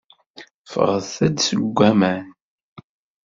Ffɣet-d 0.71 1.37
seg 1.47 1.63
waman. 1.75 2.25